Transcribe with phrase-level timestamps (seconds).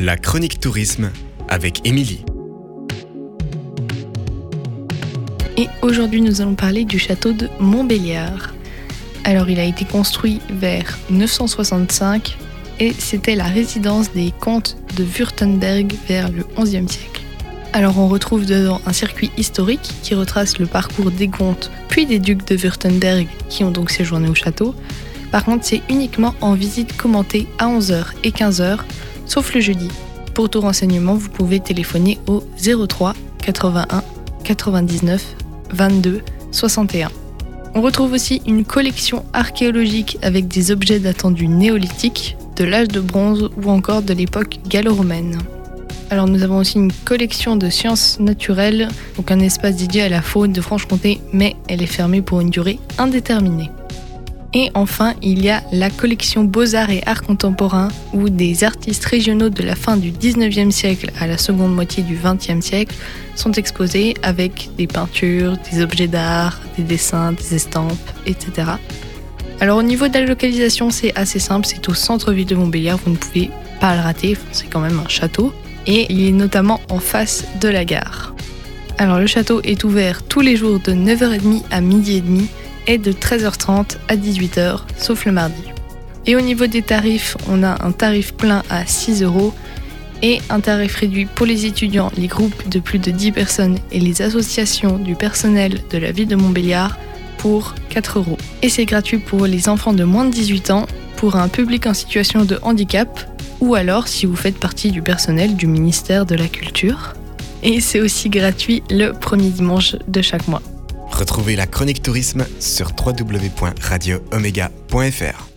[0.00, 1.10] La chronique tourisme
[1.48, 2.24] avec Émilie.
[5.56, 8.54] Et aujourd'hui, nous allons parler du château de Montbéliard.
[9.24, 12.38] Alors, il a été construit vers 965
[12.78, 17.22] et c'était la résidence des comtes de Württemberg vers le XIe siècle.
[17.72, 22.20] Alors, on retrouve dedans un circuit historique qui retrace le parcours des comtes puis des
[22.20, 24.76] ducs de Württemberg qui ont donc séjourné au château.
[25.30, 28.78] Par contre, c'est uniquement en visite commentée à 11h et 15h,
[29.26, 29.88] sauf le jeudi.
[30.34, 32.42] Pour tout renseignement, vous pouvez téléphoner au
[32.86, 34.02] 03 81
[34.44, 35.36] 99
[35.72, 36.22] 22
[36.52, 37.10] 61.
[37.74, 43.00] On retrouve aussi une collection archéologique avec des objets datant du néolithique, de l'âge de
[43.00, 45.38] bronze ou encore de l'époque gallo-romaine.
[46.10, 50.22] Alors nous avons aussi une collection de sciences naturelles, donc un espace dédié à la
[50.22, 53.70] faune de Franche-Comté, mais elle est fermée pour une durée indéterminée.
[54.54, 59.50] Et enfin, il y a la collection Beaux-Arts et Arts Contemporains, où des artistes régionaux
[59.50, 62.96] de la fin du 19e siècle à la seconde moitié du 20e siècle
[63.34, 67.92] sont exposés avec des peintures, des objets d'art, des dessins, des estampes,
[68.24, 68.72] etc.
[69.60, 73.10] Alors au niveau de la localisation, c'est assez simple, c'est au centre-ville de Montbéliard, vous
[73.10, 73.50] ne pouvez
[73.80, 75.52] pas le rater, c'est quand même un château,
[75.86, 78.34] et il est notamment en face de la gare.
[78.96, 82.48] Alors le château est ouvert tous les jours de 9h30 à midi et demi
[82.88, 85.62] est de 13h30 à 18h, sauf le mardi.
[86.26, 89.54] Et au niveau des tarifs, on a un tarif plein à 6 euros
[90.22, 94.00] et un tarif réduit pour les étudiants, les groupes de plus de 10 personnes et
[94.00, 96.98] les associations du personnel de la ville de Montbéliard
[97.36, 98.38] pour 4 euros.
[98.62, 101.94] Et c'est gratuit pour les enfants de moins de 18 ans, pour un public en
[101.94, 103.20] situation de handicap
[103.60, 107.14] ou alors si vous faites partie du personnel du ministère de la Culture.
[107.62, 110.62] Et c'est aussi gratuit le premier dimanche de chaque mois.
[111.18, 115.47] Retrouvez la chronique tourisme sur www.radioomega.fr.